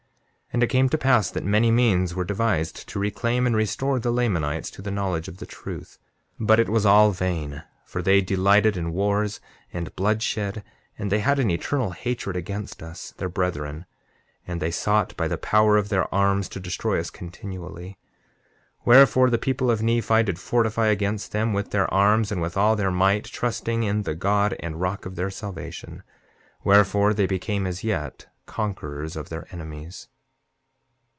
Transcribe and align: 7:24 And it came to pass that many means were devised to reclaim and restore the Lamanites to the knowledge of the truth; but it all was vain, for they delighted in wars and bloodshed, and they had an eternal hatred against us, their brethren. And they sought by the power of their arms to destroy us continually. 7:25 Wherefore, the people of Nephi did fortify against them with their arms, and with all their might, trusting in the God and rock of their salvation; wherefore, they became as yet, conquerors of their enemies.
7:24 0.51 0.53
And 0.57 0.63
it 0.63 0.67
came 0.67 0.89
to 0.89 0.97
pass 0.97 1.31
that 1.31 1.45
many 1.45 1.71
means 1.71 2.13
were 2.13 2.25
devised 2.25 2.85
to 2.89 2.99
reclaim 2.99 3.47
and 3.47 3.55
restore 3.55 3.99
the 4.01 4.11
Lamanites 4.11 4.69
to 4.71 4.81
the 4.81 4.91
knowledge 4.91 5.29
of 5.29 5.37
the 5.37 5.45
truth; 5.45 5.97
but 6.41 6.59
it 6.59 6.67
all 6.67 7.07
was 7.09 7.17
vain, 7.17 7.63
for 7.85 8.01
they 8.01 8.19
delighted 8.19 8.75
in 8.75 8.91
wars 8.91 9.39
and 9.71 9.95
bloodshed, 9.95 10.61
and 10.97 11.09
they 11.09 11.19
had 11.19 11.39
an 11.39 11.49
eternal 11.49 11.91
hatred 11.91 12.35
against 12.35 12.83
us, 12.83 13.13
their 13.15 13.29
brethren. 13.29 13.85
And 14.45 14.61
they 14.61 14.71
sought 14.71 15.15
by 15.15 15.29
the 15.29 15.37
power 15.37 15.77
of 15.77 15.87
their 15.87 16.13
arms 16.13 16.49
to 16.49 16.59
destroy 16.59 16.99
us 16.99 17.09
continually. 17.09 17.91
7:25 17.91 17.95
Wherefore, 18.87 19.29
the 19.29 19.37
people 19.37 19.71
of 19.71 19.81
Nephi 19.81 20.23
did 20.23 20.37
fortify 20.37 20.87
against 20.87 21.31
them 21.31 21.53
with 21.53 21.71
their 21.71 21.89
arms, 21.93 22.29
and 22.29 22.41
with 22.41 22.57
all 22.57 22.75
their 22.75 22.91
might, 22.91 23.23
trusting 23.23 23.83
in 23.83 24.01
the 24.01 24.15
God 24.15 24.57
and 24.59 24.81
rock 24.81 25.05
of 25.05 25.15
their 25.15 25.31
salvation; 25.31 26.03
wherefore, 26.61 27.13
they 27.13 27.25
became 27.25 27.65
as 27.65 27.85
yet, 27.85 28.25
conquerors 28.45 29.15
of 29.15 29.29
their 29.29 29.47
enemies. 29.53 30.09